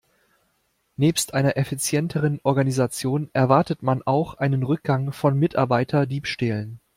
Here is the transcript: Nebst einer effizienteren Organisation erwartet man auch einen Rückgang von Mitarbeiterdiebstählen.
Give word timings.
Nebst 0.95 1.35
einer 1.35 1.57
effizienteren 1.57 2.39
Organisation 2.41 3.29
erwartet 3.33 3.83
man 3.83 4.01
auch 4.01 4.33
einen 4.33 4.63
Rückgang 4.63 5.11
von 5.11 5.37
Mitarbeiterdiebstählen. 5.37 6.79